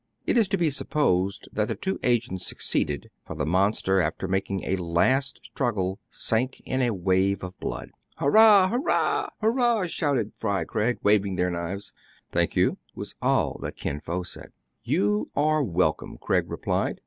[0.25, 4.49] It is to be supposed that the two agents succeeded; for the monster, after mak
[4.49, 8.69] ing a last struggle, sank in a wave of blood." Hurrah!
[8.69, 9.29] hurrah!
[9.41, 9.85] hurrah!
[9.85, 11.93] shouted Fry Craig, waving their knives."
[12.33, 14.53] Thank you," was all that Kin Fo said."
[14.93, 16.99] You are welcome!" Craig replied.